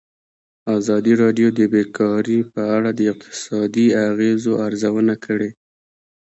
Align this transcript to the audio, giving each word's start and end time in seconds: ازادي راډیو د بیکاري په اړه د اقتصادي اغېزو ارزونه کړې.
ازادي 0.77 1.13
راډیو 1.23 1.47
د 1.59 1.59
بیکاري 1.73 2.39
په 2.53 2.61
اړه 2.75 2.89
د 2.99 3.01
اقتصادي 3.13 3.87
اغېزو 4.09 4.51
ارزونه 4.65 5.13
کړې. 5.25 5.49